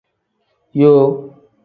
Yoo. 0.79 1.11